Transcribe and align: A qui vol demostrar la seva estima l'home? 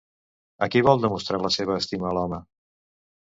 A 0.65 0.67
qui 0.75 0.81
vol 0.87 1.03
demostrar 1.03 1.39
la 1.43 1.51
seva 1.57 1.77
estima 1.83 2.13
l'home? 2.19 2.39